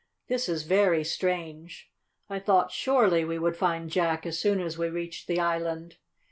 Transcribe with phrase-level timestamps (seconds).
[0.29, 1.91] "This is very strange.
[2.27, 5.97] I thought surely we would find Jack as soon as we reached the island.